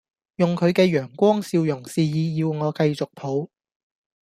[0.37, 3.47] 用佢嘅陽光笑容示意要我繼續抱